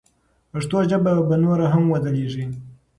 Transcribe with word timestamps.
پښتو 0.51 0.77
ژبه 0.89 1.11
به 1.29 1.35
نوره 1.45 1.65
هم 1.73 1.83
وځلیږي. 1.87 2.45